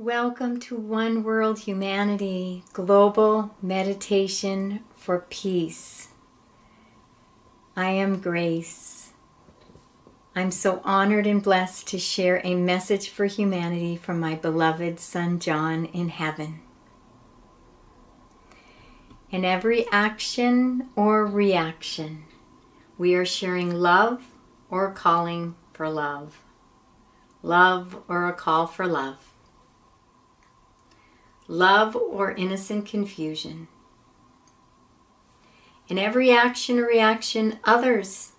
Welcome 0.00 0.60
to 0.60 0.76
One 0.76 1.24
World 1.24 1.58
Humanity 1.58 2.62
Global 2.72 3.56
Meditation 3.60 4.84
for 4.94 5.26
Peace. 5.28 6.10
I 7.74 7.90
am 7.90 8.20
Grace. 8.20 9.10
I'm 10.36 10.52
so 10.52 10.80
honored 10.84 11.26
and 11.26 11.42
blessed 11.42 11.88
to 11.88 11.98
share 11.98 12.40
a 12.44 12.54
message 12.54 13.08
for 13.08 13.26
humanity 13.26 13.96
from 13.96 14.20
my 14.20 14.36
beloved 14.36 15.00
son 15.00 15.40
John 15.40 15.86
in 15.86 16.10
heaven. 16.10 16.60
In 19.32 19.44
every 19.44 19.84
action 19.90 20.90
or 20.94 21.26
reaction, 21.26 22.22
we 22.96 23.16
are 23.16 23.26
sharing 23.26 23.74
love 23.74 24.28
or 24.70 24.92
calling 24.92 25.56
for 25.72 25.90
love. 25.90 26.44
Love 27.42 28.00
or 28.06 28.28
a 28.28 28.32
call 28.32 28.68
for 28.68 28.86
love 28.86 29.27
love, 31.48 31.96
or 31.96 32.32
innocent 32.32 32.86
confusion. 32.86 33.66
In 35.88 35.98
every 35.98 36.30
action 36.30 36.78
or 36.78 36.86
reaction, 36.86 37.58
others 37.64 38.32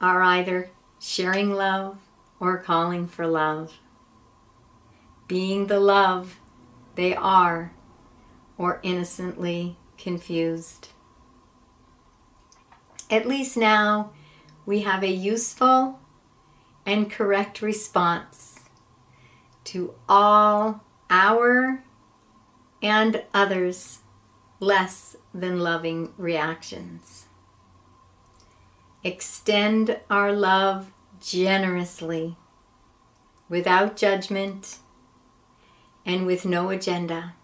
are 0.00 0.22
either 0.22 0.70
sharing 1.00 1.50
love 1.50 1.98
or 2.38 2.58
calling 2.58 3.06
for 3.08 3.26
love. 3.26 3.78
Being 5.26 5.66
the 5.66 5.80
love 5.80 6.38
they 6.94 7.14
are 7.14 7.72
or 8.58 8.80
innocently 8.82 9.78
confused. 9.96 10.88
At 13.08 13.26
least 13.26 13.56
now 13.56 14.12
we 14.66 14.80
have 14.80 15.02
a 15.02 15.10
useful 15.10 15.98
and 16.84 17.10
correct 17.10 17.62
response 17.62 18.60
to 19.64 19.94
all 20.08 20.84
our 21.10 21.82
and 22.82 23.24
others 23.34 23.98
less 24.60 25.16
than 25.34 25.58
loving 25.58 26.12
reactions. 26.16 27.26
Extend 29.02 29.98
our 30.08 30.32
love 30.32 30.92
generously, 31.20 32.36
without 33.48 33.96
judgment 33.96 34.78
and 36.06 36.26
with 36.26 36.46
no 36.46 36.70
agenda. 36.70 37.34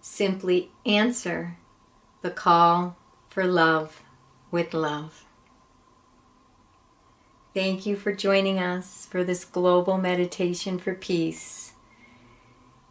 Simply 0.00 0.70
answer 0.84 1.56
the 2.22 2.30
call 2.30 2.96
for 3.28 3.44
love 3.44 4.02
with 4.50 4.72
love. 4.74 5.24
Thank 7.54 7.86
you 7.86 7.96
for 7.96 8.12
joining 8.12 8.58
us 8.58 9.06
for 9.10 9.24
this 9.24 9.44
global 9.44 9.98
meditation 9.98 10.78
for 10.78 10.94
peace. 10.94 11.72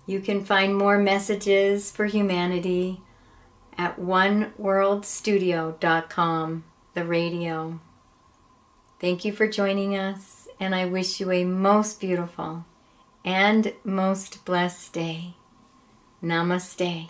You 0.06 0.20
can 0.20 0.44
find 0.46 0.76
more 0.76 0.98
messages 0.98 1.90
for 1.92 2.06
humanity 2.06 3.02
at 3.78 4.00
oneworldstudio.com, 4.00 6.64
the 6.94 7.06
radio. 7.06 7.80
Thank 9.00 9.26
you 9.26 9.34
for 9.34 9.48
joining 9.48 9.98
us, 9.98 10.48
and 10.60 10.76
I 10.76 10.86
wish 10.86 11.20
you 11.20 11.32
a 11.32 11.44
most 11.44 12.00
beautiful 12.00 12.66
and 13.24 13.74
most 13.84 14.46
blessed 14.46 14.94
day. 14.94 15.34
Namaste. 16.24 17.10